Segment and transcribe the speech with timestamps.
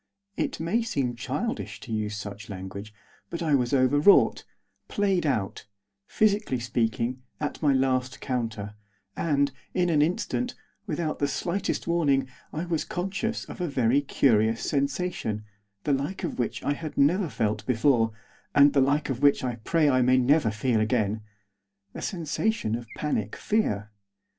[0.35, 2.91] It may seem childish to use such language;
[3.29, 4.45] but I was overwrought,
[4.87, 5.67] played out;
[6.07, 8.73] physically speaking, at my last counter;
[9.15, 10.55] and, in an instant,
[10.87, 15.43] without the slightest warning, I was conscious of a very curious sensation,
[15.83, 18.11] the like of which I had never felt before,
[18.55, 21.21] and the like of which I pray that I never may feel again,
[21.93, 23.91] a sensation of panic fear.